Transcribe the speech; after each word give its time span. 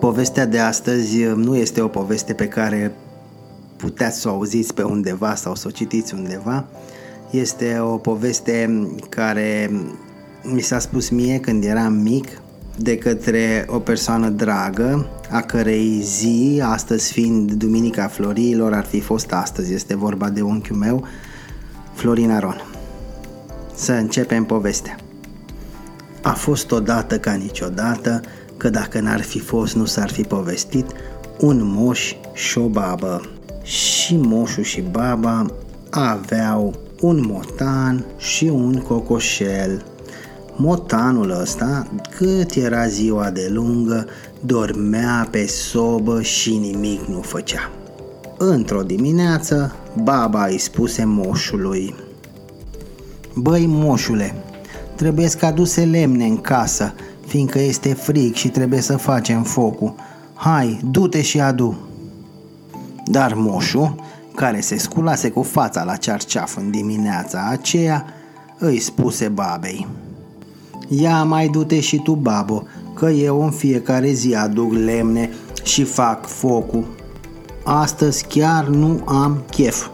Povestea 0.00 0.46
de 0.46 0.58
astăzi 0.58 1.22
nu 1.24 1.56
este 1.56 1.80
o 1.80 1.88
poveste 1.88 2.32
pe 2.32 2.48
care 2.48 2.94
puteți 3.76 4.20
să 4.20 4.28
o 4.28 4.32
auziți 4.32 4.74
pe 4.74 4.82
undeva 4.82 5.34
sau 5.34 5.54
să 5.54 5.64
o 5.68 5.70
citiți 5.70 6.14
undeva. 6.14 6.64
Este 7.30 7.78
o 7.78 7.96
poveste 7.96 8.88
care 9.08 9.70
mi 10.42 10.60
s-a 10.60 10.78
spus 10.78 11.08
mie 11.08 11.40
când 11.40 11.64
eram 11.64 11.92
mic 11.92 12.28
de 12.76 12.98
către 12.98 13.66
o 13.68 13.78
persoană 13.78 14.28
dragă, 14.28 15.08
a 15.30 15.40
cărei 15.40 16.00
zi, 16.02 16.60
astăzi 16.64 17.12
fiind 17.12 17.52
Duminica 17.52 18.06
Florilor, 18.06 18.72
ar 18.72 18.84
fi 18.84 19.00
fost 19.00 19.32
astăzi. 19.32 19.74
Este 19.74 19.96
vorba 19.96 20.30
de 20.30 20.40
unchiul 20.40 20.76
meu, 20.76 21.06
Florin 21.92 22.30
Aron. 22.30 22.62
Să 23.74 23.92
începem 23.92 24.44
povestea. 24.44 24.96
A 26.22 26.32
fost 26.32 26.70
odată 26.70 27.18
ca 27.18 27.32
niciodată 27.32 28.20
că 28.60 28.70
dacă 28.70 29.00
n-ar 29.00 29.20
fi 29.20 29.38
fost, 29.38 29.74
nu 29.74 29.84
s-ar 29.84 30.10
fi 30.10 30.22
povestit, 30.22 30.86
un 31.38 31.60
moș 31.62 32.14
și 32.32 32.58
o 32.58 32.68
babă. 32.68 33.20
Și 33.62 34.16
moșul 34.16 34.62
și 34.62 34.80
baba 34.80 35.46
aveau 35.90 36.74
un 37.00 37.24
motan 37.26 38.04
și 38.16 38.44
un 38.44 38.80
cocoșel. 38.88 39.84
Motanul 40.56 41.30
ăsta, 41.40 41.86
cât 42.16 42.54
era 42.54 42.86
ziua 42.86 43.30
de 43.30 43.48
lungă, 43.50 44.06
dormea 44.40 45.28
pe 45.30 45.46
sobă 45.46 46.22
și 46.22 46.56
nimic 46.56 47.06
nu 47.06 47.20
făcea. 47.20 47.70
Într-o 48.38 48.82
dimineață, 48.82 49.74
baba 50.02 50.46
îi 50.46 50.58
spuse 50.58 51.04
moșului 51.04 51.94
Băi 53.34 53.66
moșule, 53.66 54.34
trebuie 54.94 55.28
să 55.28 55.46
aduse 55.46 55.84
lemne 55.84 56.24
în 56.24 56.40
casă 56.40 56.94
fiindcă 57.30 57.58
este 57.58 57.92
frig 57.92 58.34
și 58.34 58.48
trebuie 58.48 58.80
să 58.80 58.96
facem 58.96 59.42
focul. 59.42 59.94
Hai, 60.34 60.80
du-te 60.90 61.22
și 61.22 61.40
adu. 61.40 61.78
Dar 63.04 63.34
moșul, 63.34 63.94
care 64.34 64.60
se 64.60 64.78
sculase 64.78 65.30
cu 65.30 65.42
fața 65.42 65.84
la 65.84 65.96
cearceaf 65.96 66.56
în 66.56 66.70
dimineața 66.70 67.48
aceea, 67.50 68.04
îi 68.58 68.78
spuse 68.78 69.28
babei. 69.28 69.86
Ia 70.88 71.24
mai 71.24 71.48
du-te 71.48 71.80
și 71.80 71.98
tu, 71.98 72.14
babo, 72.14 72.62
că 72.94 73.10
eu 73.10 73.44
în 73.44 73.50
fiecare 73.50 74.10
zi 74.12 74.34
aduc 74.34 74.72
lemne 74.72 75.30
și 75.62 75.84
fac 75.84 76.26
focul. 76.26 76.86
Astăzi 77.64 78.26
chiar 78.26 78.66
nu 78.66 79.00
am 79.04 79.42
chef. 79.50 79.88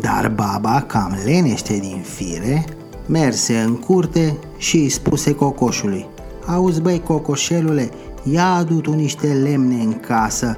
Dar 0.00 0.32
baba, 0.34 0.84
cam 0.86 1.18
lenește 1.24 1.76
din 1.76 2.04
fire, 2.14 2.64
merse 3.06 3.58
în 3.58 3.74
curte 3.74 4.36
și 4.56 4.76
îi 4.76 4.88
spuse 4.88 5.34
cocoșului. 5.34 6.12
Auzi 6.46 6.80
băi 6.80 7.02
cocoșelule, 7.06 7.90
ia 8.22 8.46
adu 8.46 8.80
tu 8.80 8.92
niște 8.92 9.26
lemne 9.26 9.82
în 9.82 10.00
casă, 10.00 10.56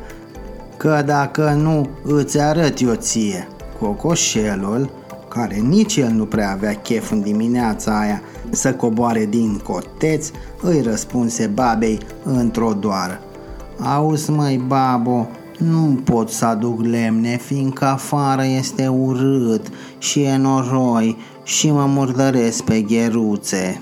că 0.76 1.02
dacă 1.06 1.58
nu 1.62 1.88
îți 2.04 2.40
arăt 2.40 2.80
eu 2.80 2.94
ție. 2.94 3.48
Cocoșelul, 3.80 4.90
care 5.28 5.56
nici 5.56 5.96
el 5.96 6.10
nu 6.10 6.24
prea 6.24 6.50
avea 6.50 6.74
chef 6.74 7.10
în 7.10 7.20
dimineața 7.20 8.00
aia 8.00 8.22
să 8.50 8.74
coboare 8.74 9.26
din 9.26 9.60
coteț, 9.64 10.30
îi 10.62 10.80
răspunse 10.80 11.46
babei 11.46 11.98
într-o 12.22 12.72
doară. 12.80 13.20
Auzi 13.80 14.30
măi 14.30 14.64
babo, 14.66 15.28
nu 15.58 16.00
pot 16.04 16.30
să 16.30 16.44
aduc 16.44 16.84
lemne, 16.84 17.36
fiindcă 17.36 17.84
afară 17.84 18.44
este 18.44 18.86
urât 18.86 19.66
și 19.98 20.22
e 20.22 20.36
noroi 20.36 21.16
și 21.42 21.70
mă 21.70 21.84
murdăresc 21.86 22.62
pe 22.62 22.80
gheruțe. 22.80 23.80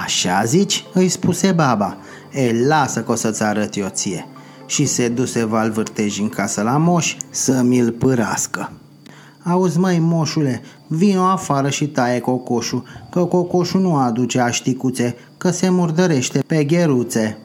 Așa 0.00 0.42
zici? 0.44 0.84
îi 0.92 1.08
spuse 1.08 1.52
baba. 1.52 1.96
E, 2.32 2.66
lasă 2.66 3.00
că 3.00 3.12
o 3.12 3.14
să-ți 3.14 3.42
arăt 3.42 3.76
eu 3.76 3.88
ție. 3.90 4.26
Și 4.66 4.86
se 4.86 5.08
duse 5.08 5.44
val 5.44 5.70
vârtej 5.70 6.20
în 6.20 6.28
casă 6.28 6.62
la 6.62 6.76
moș 6.76 7.16
să 7.30 7.62
mi-l 7.62 7.90
pârască. 7.90 8.70
Auzi 9.42 9.78
mai 9.78 9.98
moșule, 9.98 10.62
vino 10.86 11.22
afară 11.22 11.68
și 11.68 11.86
taie 11.86 12.20
cocoșul, 12.20 12.84
că 13.10 13.24
cocoșul 13.24 13.80
nu 13.80 13.96
aduce 13.96 14.40
așticuțe, 14.40 15.16
că 15.36 15.50
se 15.50 15.68
murdărește 15.68 16.42
pe 16.46 16.64
gheruțe. 16.64 17.38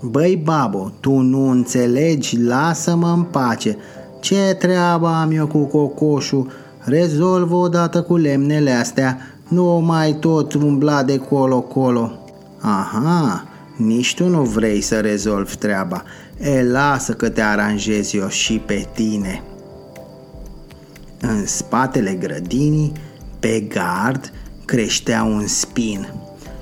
Băi 0.00 0.40
babo, 0.44 0.92
tu 1.00 1.12
nu 1.12 1.50
înțelegi, 1.50 2.42
lasă-mă 2.42 3.08
în 3.08 3.22
pace. 3.22 3.76
Ce 4.20 4.56
treabă 4.58 5.08
am 5.08 5.30
eu 5.30 5.46
cu 5.46 5.58
cocoșul? 5.58 6.50
Rezolvă 6.78 7.54
odată 7.54 8.02
cu 8.02 8.16
lemnele 8.16 8.70
astea, 8.70 9.18
nu 9.50 9.64
mai 9.64 10.12
tot 10.12 10.54
umbla 10.54 11.02
de 11.02 11.16
colo-colo. 11.18 12.12
Aha, 12.60 13.44
nici 13.76 14.14
tu 14.14 14.28
nu 14.28 14.42
vrei 14.42 14.80
să 14.80 15.00
rezolvi 15.00 15.56
treaba. 15.56 16.04
E, 16.38 16.62
lasă 16.62 17.12
că 17.12 17.28
te 17.28 17.42
aranjezi 17.42 18.16
eu 18.16 18.28
și 18.28 18.58
pe 18.58 18.88
tine. 18.94 19.42
În 21.20 21.46
spatele 21.46 22.12
grădinii, 22.12 22.92
pe 23.40 23.60
gard, 23.60 24.32
creștea 24.64 25.22
un 25.22 25.46
spin 25.46 26.08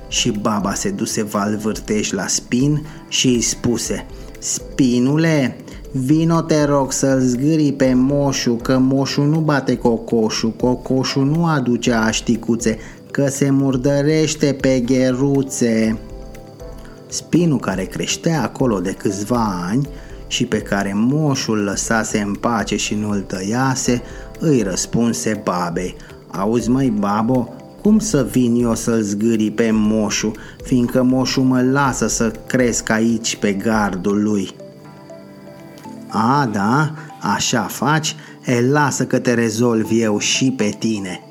și 0.07 0.31
baba 0.31 0.73
se 0.73 0.89
duse 0.89 1.23
val 1.23 1.57
vârteș 1.57 2.11
la 2.11 2.27
spin 2.27 2.85
și 3.07 3.27
îi 3.27 3.41
spuse 3.41 4.05
Spinule, 4.39 5.57
Vino 5.91 6.41
te 6.41 6.63
rog 6.63 6.91
să-l 6.91 7.19
zgâri 7.19 7.71
pe 7.71 7.93
moșu, 7.93 8.53
că 8.53 8.77
moșu 8.77 9.21
nu 9.21 9.39
bate 9.39 9.77
cocoșul, 9.77 10.49
cocoșul 10.51 11.25
nu 11.25 11.45
aduce 11.45 11.91
așticuțe, 11.91 12.77
că 13.11 13.27
se 13.27 13.49
murdărește 13.49 14.57
pe 14.61 14.79
gheruțe. 14.79 15.99
Spinul 17.07 17.59
care 17.59 17.83
creștea 17.83 18.41
acolo 18.41 18.79
de 18.79 18.91
câțiva 18.91 19.65
ani 19.69 19.87
și 20.27 20.45
pe 20.45 20.57
care 20.57 20.91
moșul 20.95 21.57
lăsase 21.57 22.19
în 22.19 22.33
pace 22.33 22.75
și 22.75 22.95
nu-l 22.95 23.21
tăiase, 23.27 24.01
îi 24.39 24.61
răspunse 24.61 25.41
babei. 25.43 25.95
Auzi 26.27 26.69
măi, 26.69 26.89
babo, 26.89 27.53
cum 27.81 27.99
să 27.99 28.27
vin 28.31 28.61
eu 28.61 28.75
să-l 28.75 29.01
zgâri 29.01 29.51
pe 29.51 29.69
moșu, 29.71 30.31
fiindcă 30.63 31.03
moșu 31.03 31.41
mă 31.41 31.61
lasă 31.61 32.07
să 32.07 32.31
cresc 32.47 32.89
aici 32.89 33.35
pe 33.35 33.53
gardul 33.53 34.23
lui?" 34.23 34.67
A, 36.09 36.49
da, 36.51 36.93
așa 37.21 37.61
faci? 37.61 38.15
E, 38.45 38.61
lasă 38.61 39.05
că 39.05 39.19
te 39.19 39.33
rezolv 39.33 39.87
eu 39.91 40.19
și 40.19 40.51
pe 40.51 40.75
tine. 40.79 41.21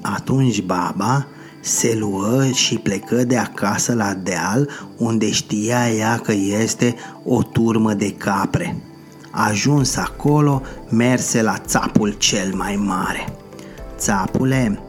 Atunci 0.00 0.62
baba 0.62 1.26
se 1.60 1.96
luă 1.98 2.44
și 2.44 2.74
plecă 2.74 3.24
de 3.24 3.36
acasă 3.36 3.94
la 3.94 4.14
deal 4.14 4.68
unde 4.96 5.30
știa 5.30 5.90
ea 5.90 6.18
că 6.18 6.32
este 6.32 6.94
o 7.24 7.42
turmă 7.42 7.94
de 7.94 8.12
capre. 8.12 8.76
Ajuns 9.30 9.96
acolo, 9.96 10.62
merse 10.88 11.42
la 11.42 11.58
țapul 11.58 12.14
cel 12.18 12.54
mai 12.54 12.76
mare. 12.76 13.24
Țapule, 13.96 14.80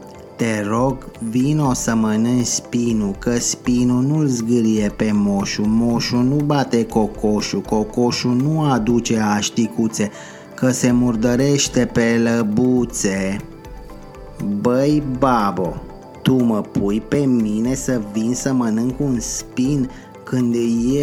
te 0.44 0.60
rog, 0.60 1.10
vino 1.30 1.72
să 1.72 1.94
mănânci 1.94 2.46
spinul, 2.46 3.14
că 3.18 3.38
spinul 3.38 4.02
nu-l 4.02 4.26
zgârie 4.26 4.92
pe 4.96 5.10
moșu, 5.12 5.62
moșu 5.66 6.16
nu 6.16 6.34
bate 6.34 6.86
cocoșul, 6.86 7.60
cocoșul 7.60 8.34
nu 8.34 8.62
aduce 8.62 9.18
așticuțe, 9.18 10.10
că 10.54 10.70
se 10.70 10.92
murdărește 10.92 11.90
pe 11.92 12.20
lăbuțe. 12.22 13.36
Băi, 14.60 15.02
babo, 15.18 15.82
tu 16.22 16.42
mă 16.42 16.60
pui 16.60 17.00
pe 17.00 17.18
mine 17.18 17.74
să 17.74 18.00
vin 18.12 18.34
să 18.34 18.52
mănânc 18.52 19.00
un 19.00 19.20
spin 19.20 19.90
când 20.24 20.54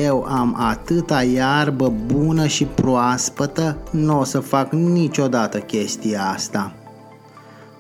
eu 0.03 0.24
am 0.24 0.56
atâta 0.59 1.24
iarbă 1.24 1.94
bună 2.06 2.47
și 2.47 2.66
proaspătă, 2.66 3.78
nu 3.91 4.19
o 4.19 4.24
să 4.24 4.40
fac 4.40 4.72
niciodată 4.72 5.57
chestia 5.57 6.31
asta. 6.34 6.75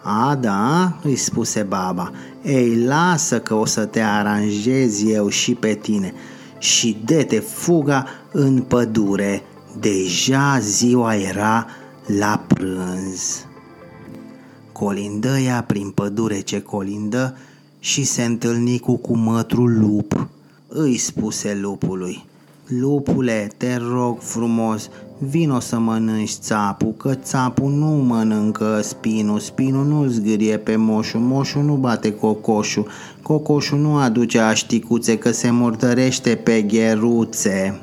A, 0.03 0.35
da, 0.35 0.97
îi 1.03 1.15
spuse 1.15 1.63
baba, 1.63 2.11
ei 2.43 2.83
lasă 2.83 3.39
că 3.39 3.53
o 3.53 3.65
să 3.65 3.85
te 3.85 4.01
aranjez 4.01 5.03
eu 5.03 5.29
și 5.29 5.53
pe 5.53 5.73
tine 5.73 6.13
și 6.57 7.01
de-te 7.05 7.39
fuga 7.39 8.05
în 8.31 8.61
pădure, 8.61 9.43
deja 9.79 10.59
ziua 10.59 11.15
era 11.15 11.67
la 12.05 12.43
prânz. 12.47 13.45
Colindă 14.71 15.39
ea 15.39 15.63
prin 15.63 15.89
pădure 15.89 16.39
ce 16.39 16.61
colindă 16.61 17.37
și 17.79 18.03
se 18.03 18.23
întâlni 18.23 18.79
cu 18.79 18.95
cumătrul 18.95 19.79
lup. 19.79 20.27
Îi 20.67 20.97
spuse 20.97 21.57
lupului, 21.61 22.25
Lupule, 22.79 23.51
te 23.57 23.75
rog 23.75 24.19
frumos, 24.19 24.89
vino 25.23 25.59
să 25.59 25.79
mănânci 25.79 26.31
țapul, 26.31 26.93
că 26.97 27.13
țapul 27.13 27.71
nu 27.71 27.87
mănâncă 27.87 28.79
spinul, 28.83 29.39
spinul 29.39 29.85
nu 29.85 30.05
zgârie 30.05 30.57
pe 30.57 30.75
moșu, 30.75 31.17
moșu 31.17 31.59
nu 31.59 31.73
bate 31.73 32.13
cocoșul, 32.13 32.87
cocoșul 33.21 33.79
nu 33.79 33.95
aduce 33.95 34.39
așticuțe 34.39 35.17
că 35.17 35.31
se 35.31 35.51
murdărește 35.51 36.35
pe 36.35 36.61
gheruțe. 36.61 37.81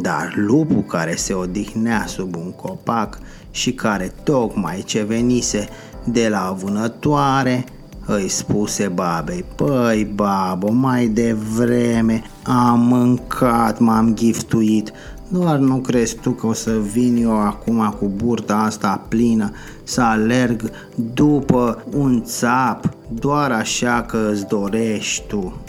Dar 0.00 0.32
lupul 0.36 0.82
care 0.82 1.14
se 1.16 1.32
odihnea 1.32 2.04
sub 2.06 2.36
un 2.36 2.52
copac 2.52 3.18
și 3.50 3.72
care 3.72 4.14
tocmai 4.22 4.82
ce 4.86 5.02
venise 5.02 5.68
de 6.04 6.28
la 6.28 6.56
vânătoare, 6.62 7.64
îi 8.06 8.28
spuse 8.28 8.88
babei. 8.88 9.44
Păi, 9.54 10.10
babo, 10.14 10.72
mai 10.72 11.06
devreme 11.06 12.22
am 12.42 12.80
mâncat, 12.80 13.78
m-am 13.78 14.14
giftuit, 14.14 14.92
doar 15.32 15.58
nu 15.58 15.76
crezi 15.76 16.16
tu 16.16 16.30
că 16.30 16.46
o 16.46 16.52
să 16.52 16.78
vin 16.92 17.16
eu 17.22 17.40
acum 17.40 17.96
cu 17.98 18.10
burta 18.14 18.56
asta 18.56 19.04
plină 19.08 19.50
să 19.82 20.00
alerg 20.00 20.70
după 21.14 21.84
un 21.96 22.22
țap, 22.24 22.88
doar 23.08 23.50
așa 23.52 24.04
că 24.08 24.28
îți 24.32 24.46
dorești 24.46 25.22
tu. 25.26 25.60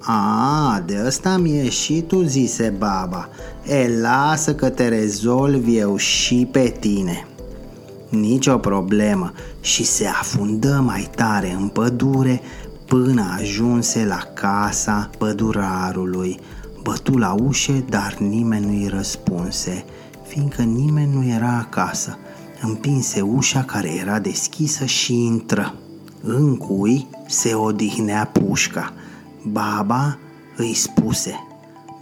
A, 0.00 0.82
de 0.86 1.02
ăsta 1.06 1.36
mi-e 1.36 1.68
și 1.68 2.00
tu, 2.00 2.22
zise 2.22 2.74
baba. 2.78 3.28
E, 3.66 4.00
lasă 4.00 4.54
că 4.54 4.68
te 4.68 4.88
rezolvi 4.88 5.76
eu 5.76 5.96
și 5.96 6.48
pe 6.50 6.74
tine. 6.80 7.26
Nici 8.08 8.46
o 8.46 8.58
problemă 8.58 9.32
și 9.60 9.84
se 9.84 10.06
afundă 10.06 10.82
mai 10.84 11.10
tare 11.14 11.56
în 11.60 11.68
pădure 11.68 12.40
până 12.84 13.34
ajunse 13.38 14.04
la 14.04 14.20
casa 14.34 15.10
pădurarului. 15.18 16.40
Bătu 16.86 17.16
la 17.16 17.34
ușe, 17.42 17.84
dar 17.88 18.16
nimeni 18.18 18.66
nu-i 18.66 18.88
răspunse, 18.88 19.84
fiindcă 20.26 20.62
nimeni 20.62 21.14
nu 21.14 21.24
era 21.24 21.56
acasă. 21.58 22.18
Împinse 22.62 23.20
ușa 23.20 23.62
care 23.62 23.94
era 23.94 24.18
deschisă 24.18 24.84
și 24.84 25.24
intră. 25.24 25.74
În 26.22 26.56
cui 26.56 27.06
se 27.28 27.54
odihnea 27.54 28.30
pușca. 28.32 28.92
Baba 29.50 30.18
îi 30.56 30.74
spuse, 30.74 31.34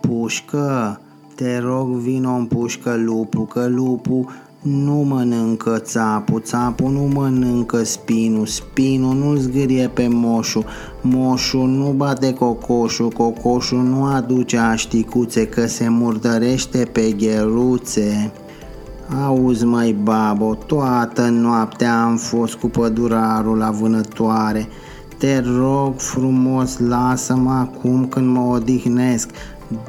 Pușcă, 0.00 1.00
te 1.34 1.58
rog 1.58 1.88
vino 1.88 2.32
în 2.32 2.46
pușcă 2.46 2.94
lupu, 2.96 3.44
că 3.44 3.66
lupu 3.66 4.30
nu 4.64 4.92
mănâncă 4.92 5.78
țapul, 5.78 6.40
țapul 6.40 6.90
nu 6.90 7.08
mănâncă 7.14 7.82
spinul, 7.82 8.46
spinul 8.46 9.14
nu 9.14 9.34
zgârie 9.34 9.90
pe 9.94 10.08
moșu, 10.10 10.64
moșu 11.00 11.58
nu 11.58 11.94
bate 11.96 12.32
cocoșul, 12.32 13.08
cocoșul 13.08 13.82
nu 13.82 14.04
aduce 14.04 14.58
așticuțe 14.58 15.46
că 15.46 15.66
se 15.66 15.88
murdărește 15.88 16.88
pe 16.92 17.14
gheruțe. 17.18 18.32
Auzi 19.24 19.64
mai 19.64 19.96
babo, 20.02 20.54
toată 20.54 21.28
noaptea 21.28 22.02
am 22.02 22.16
fost 22.16 22.54
cu 22.54 22.66
pădurarul 22.66 23.56
la 23.56 23.70
vânătoare. 23.70 24.68
Te 25.18 25.42
rog 25.58 25.94
frumos, 25.96 26.78
lasă-mă 26.78 27.50
acum 27.50 28.06
când 28.06 28.36
mă 28.36 28.40
odihnesc. 28.40 29.30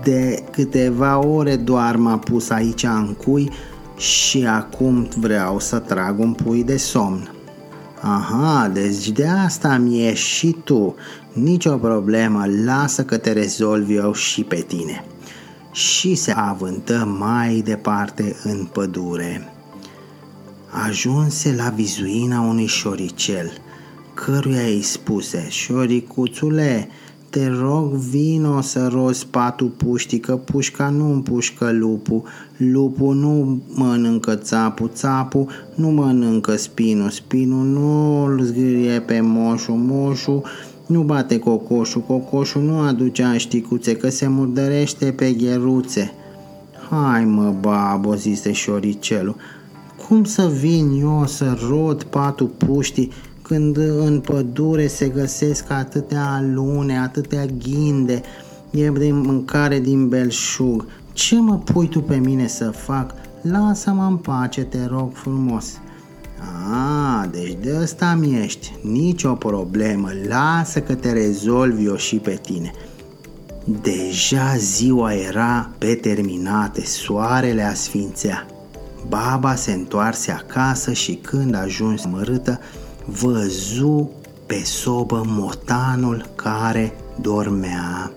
De 0.04 0.44
câteva 0.52 1.26
ore 1.26 1.56
doar 1.56 1.96
m-a 1.96 2.18
pus 2.18 2.50
aici 2.50 2.84
în 2.84 3.16
cui 3.26 3.50
și 3.98 4.46
acum 4.46 5.08
vreau 5.18 5.60
să 5.60 5.80
trag 5.80 6.20
un 6.20 6.34
pui 6.34 6.64
de 6.64 6.78
somn. 6.78 7.30
Aha, 8.02 8.70
deci 8.74 9.10
de 9.10 9.28
asta 9.28 9.78
mi-e 9.78 10.14
și 10.14 10.56
tu. 10.64 10.96
Nicio 11.34 11.78
problemă, 11.78 12.46
lasă 12.66 13.04
că 13.04 13.18
te 13.18 13.32
rezolvi 13.32 13.94
eu 13.94 14.14
și 14.14 14.44
pe 14.44 14.66
tine. 14.68 15.06
Și 15.72 16.16
se 16.16 16.32
avântă 16.32 17.16
mai 17.20 17.62
departe 17.66 18.36
în 18.44 18.68
pădure. 18.72 19.50
Ajunse 20.88 21.54
la 21.58 21.70
vizuina 21.70 22.42
unui 22.42 22.66
șoricel, 22.66 23.52
căruia 24.14 24.64
îi 24.66 24.82
spuse, 24.82 25.48
Șoricuțule, 25.50 26.90
te 27.36 27.48
rog, 27.48 27.94
vino 27.94 28.62
să 28.62 28.88
rozi 28.88 29.28
patul 29.28 29.68
puștii, 29.68 30.20
că 30.20 30.36
pușca 30.36 30.90
nu 30.90 31.12
împușcă 31.12 31.72
lupul, 31.72 32.24
lupul 32.58 33.16
nu 33.16 33.62
mănâncă 33.74 34.36
țapul, 34.36 34.92
țapul 34.94 35.48
nu 35.74 35.90
mănâncă 35.90 36.56
spinul, 36.56 37.10
spinul 37.10 37.66
nu 37.66 38.24
îl 38.24 38.42
zgârie 38.44 39.00
pe 39.00 39.20
moșu, 39.20 39.72
moșu 39.72 40.42
nu 40.86 41.02
bate 41.02 41.40
cocoșul, 41.40 42.02
cocoșul 42.02 42.62
nu 42.62 42.80
aduce 42.80 43.24
așticuțe, 43.24 43.96
că 43.96 44.10
se 44.10 44.28
murdărește 44.28 45.12
pe 45.12 45.32
gheruțe. 45.32 46.12
Hai 46.90 47.26
mă, 47.26 47.54
babo, 47.60 48.16
zise 48.16 48.52
șoricelul, 48.52 49.36
cum 50.08 50.24
să 50.24 50.52
vin 50.60 51.00
eu 51.02 51.24
să 51.28 51.58
rod 51.70 52.04
patul 52.04 52.48
puștii 52.58 53.12
când 53.48 53.78
în 53.78 54.20
pădure 54.20 54.88
se 54.88 55.08
găsesc 55.08 55.72
atâtea 55.72 56.26
alune, 56.26 57.00
atâtea 57.00 57.46
ghinde, 57.46 58.22
e 58.72 58.90
de 58.90 59.12
mâncare 59.12 59.80
din 59.80 60.10
belșug. 60.10 60.86
Ce 61.14 61.40
mă 61.40 61.58
pui 61.58 61.88
tu 61.88 62.02
pe 62.02 62.16
mine 62.16 62.48
să 62.48 62.70
fac? 62.70 63.14
Lasă-mă 63.42 64.04
în 64.04 64.16
pace, 64.16 64.64
te 64.64 64.86
rog 64.86 65.14
frumos. 65.14 65.80
A, 66.72 67.28
deci 67.32 67.58
de 67.62 67.78
ăsta 67.82 68.18
mi 68.20 68.40
ești, 68.44 68.76
nici 68.82 69.24
o 69.24 69.34
problemă, 69.34 70.10
lasă 70.28 70.80
că 70.80 70.96
te 70.96 71.12
rezolvi 71.12 71.86
eu 71.86 71.96
și 71.96 72.16
pe 72.16 72.40
tine. 72.42 72.72
Deja 73.82 74.56
ziua 74.58 75.14
era 75.14 75.70
pe 75.78 75.94
terminate, 75.94 76.82
soarele 76.82 77.64
asfințea. 77.64 78.46
Baba 79.08 79.56
se 79.56 79.72
întoarse 79.72 80.32
acasă 80.32 80.92
și 80.92 81.14
când 81.14 81.56
ajuns 81.56 82.06
mărâtă, 82.06 82.60
văzu 83.06 84.10
pe 84.46 84.62
sobă 84.64 85.24
motanul 85.26 86.26
care 86.36 86.94
dormea. 87.22 88.12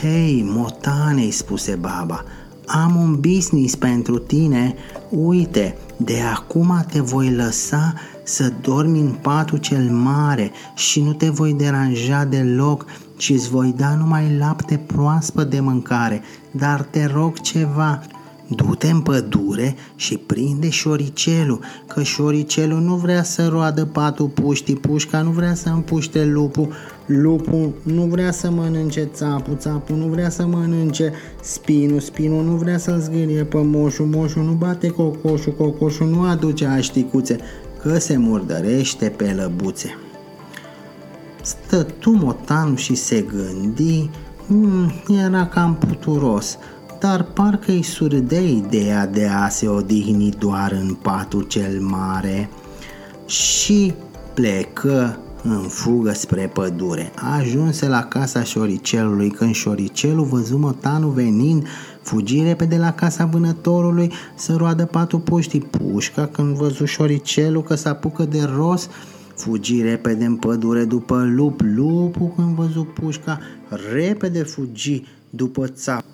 Hei, 0.00 0.42
motane, 0.46 1.22
îi 1.22 1.30
spuse 1.30 1.74
baba, 1.74 2.24
am 2.66 2.96
un 2.96 3.20
business 3.20 3.74
pentru 3.74 4.18
tine, 4.18 4.74
uite, 5.08 5.76
de 5.96 6.20
acum 6.20 6.84
te 6.90 7.00
voi 7.00 7.34
lăsa 7.34 7.94
să 8.22 8.52
dormi 8.60 9.00
în 9.00 9.10
patul 9.22 9.58
cel 9.58 9.90
mare 9.90 10.50
și 10.74 11.02
nu 11.02 11.12
te 11.12 11.28
voi 11.28 11.52
deranja 11.52 12.24
deloc 12.24 12.84
și 13.16 13.32
îți 13.32 13.50
voi 13.50 13.74
da 13.76 13.94
numai 13.94 14.36
lapte 14.36 14.80
proaspăt 14.86 15.50
de 15.50 15.60
mâncare, 15.60 16.22
dar 16.50 16.82
te 16.82 17.06
rog 17.06 17.40
ceva, 17.40 18.00
Du-te 18.56 18.90
în 18.90 19.00
pădure 19.00 19.74
și 19.96 20.16
prinde 20.16 20.70
șoricelul, 20.70 21.60
că 21.86 22.02
șoricelul 22.02 22.80
nu 22.80 22.94
vrea 22.94 23.22
să 23.22 23.48
roadă 23.48 23.84
patul 23.84 24.26
puștii, 24.26 24.76
pușca 24.76 25.22
nu 25.22 25.30
vrea 25.30 25.54
să 25.54 25.68
împuște 25.68 26.24
lupul, 26.24 26.72
lupul 27.06 27.72
nu 27.82 28.02
vrea 28.02 28.30
să 28.32 28.50
mănânce 28.50 29.08
țapul, 29.14 29.56
țapul 29.56 29.96
nu 29.96 30.06
vrea 30.06 30.30
să 30.30 30.46
mănânce 30.46 31.12
spinul, 31.42 32.00
spinul 32.00 32.44
nu 32.44 32.52
vrea 32.52 32.78
să-l 32.78 33.00
zgârie 33.00 33.44
pe 33.44 33.58
moșul, 33.62 34.06
moșul 34.06 34.42
nu 34.42 34.52
bate 34.52 34.88
cocoșul, 34.88 35.52
cocoșul 35.52 36.08
nu 36.08 36.22
aduce 36.22 36.66
așticuțe, 36.66 37.38
că 37.82 37.98
se 37.98 38.16
murdărește 38.16 39.08
pe 39.08 39.32
lăbuțe. 39.32 39.98
Stătu 41.42 42.10
motan 42.10 42.74
și 42.74 42.94
se 42.94 43.20
gândi, 43.20 44.10
mm, 44.46 44.92
era 45.08 45.46
cam 45.46 45.76
puturos, 45.76 46.58
dar 47.00 47.22
parcă 47.22 47.70
îi 47.70 47.82
surdea 47.82 48.40
ideea 48.40 49.06
de 49.06 49.26
a 49.26 49.48
se 49.48 49.68
odihni 49.68 50.30
doar 50.38 50.72
în 50.72 50.94
patul 50.94 51.42
cel 51.42 51.80
mare 51.80 52.48
și 53.26 53.94
plecă 54.34 55.18
în 55.42 55.60
fugă 55.60 56.12
spre 56.12 56.50
pădure. 56.52 57.12
Ajunse 57.38 57.88
la 57.88 58.04
casa 58.04 58.42
șoricelului 58.42 59.30
când 59.30 59.54
șoricelul 59.54 60.24
văzu 60.24 60.56
mătanul 60.56 61.10
venind, 61.10 61.66
fugi 62.02 62.42
repede 62.42 62.76
la 62.76 62.92
casa 62.92 63.24
vânătorului 63.24 64.12
să 64.34 64.54
roadă 64.56 64.84
patul 64.84 65.18
puștii. 65.18 65.60
Pușca 65.60 66.26
când 66.26 66.56
văzu 66.56 66.84
șoricelul 66.84 67.62
că 67.62 67.74
s-apucă 67.74 68.24
de 68.24 68.50
ros, 68.56 68.88
fugi 69.34 69.82
repede 69.82 70.24
în 70.24 70.36
pădure 70.36 70.84
după 70.84 71.22
lup. 71.34 71.60
Lupul 71.74 72.32
când 72.36 72.54
văzu 72.54 72.84
pușca, 72.84 73.38
repede 73.92 74.42
fugi 74.42 75.04
după 75.30 75.66
țap. 75.66 76.04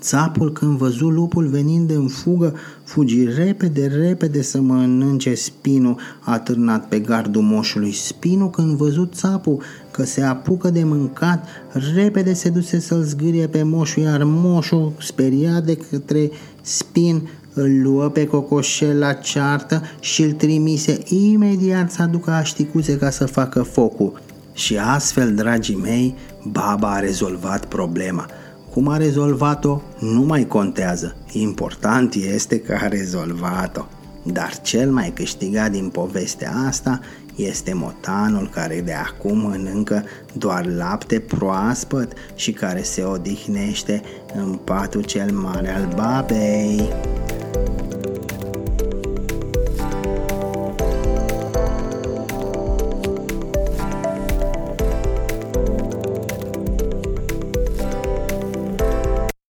Țapul 0.00 0.52
când 0.52 0.76
văzu 0.76 1.08
lupul 1.08 1.46
venind 1.46 1.90
în 1.90 2.08
fugă, 2.08 2.54
fugi 2.84 3.24
repede, 3.24 3.86
repede 3.86 4.42
să 4.42 4.60
mănânce 4.60 5.34
spinul 5.34 6.00
atârnat 6.20 6.88
pe 6.88 6.98
gardul 6.98 7.42
moșului. 7.42 7.92
Spinul 7.92 8.50
când 8.50 8.76
văzut 8.76 9.14
țapul 9.14 9.62
că 9.90 10.04
se 10.04 10.22
apucă 10.22 10.70
de 10.70 10.84
mâncat, 10.84 11.46
repede 11.94 12.32
se 12.32 12.48
duse 12.48 12.80
să-l 12.80 13.02
zgârie 13.02 13.46
pe 13.46 13.62
moșul, 13.62 14.02
iar 14.02 14.22
moșul, 14.24 14.92
speriat 14.98 15.64
de 15.64 15.76
către 15.90 16.30
spin, 16.60 17.28
îl 17.52 17.80
luă 17.82 18.08
pe 18.08 18.26
cocoșel 18.26 18.98
la 18.98 19.12
ceartă 19.12 19.82
și 20.00 20.22
îl 20.22 20.32
trimise 20.32 20.98
imediat 21.08 21.90
să 21.90 22.02
aducă 22.02 22.30
așticuțe 22.30 22.96
ca 22.96 23.10
să 23.10 23.26
facă 23.26 23.62
focul. 23.62 24.20
Și 24.52 24.76
astfel, 24.76 25.34
dragii 25.34 25.76
mei, 25.76 26.14
baba 26.50 26.92
a 26.92 26.98
rezolvat 26.98 27.64
problema– 27.64 28.26
cum 28.70 28.88
a 28.88 28.96
rezolvat-o 28.96 29.80
nu 29.98 30.22
mai 30.22 30.46
contează. 30.46 31.16
Important 31.32 32.14
este 32.14 32.60
că 32.60 32.78
a 32.80 32.88
rezolvat-o. 32.88 33.84
Dar 34.22 34.60
cel 34.62 34.90
mai 34.90 35.12
câștigat 35.14 35.70
din 35.70 35.88
povestea 35.88 36.52
asta 36.66 37.00
este 37.36 37.72
motanul 37.74 38.48
care 38.48 38.80
de 38.80 38.92
acum 38.92 39.38
mănâncă 39.38 40.04
doar 40.32 40.66
lapte 40.66 41.18
proaspăt 41.18 42.12
și 42.34 42.52
care 42.52 42.82
se 42.82 43.02
odihnește 43.02 44.02
în 44.34 44.58
patul 44.64 45.02
cel 45.02 45.30
mare 45.32 45.74
al 45.74 45.88
babei. 45.96 46.88